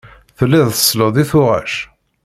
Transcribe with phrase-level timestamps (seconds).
[0.37, 1.73] Telliḍ tselleḍ i tuɣac.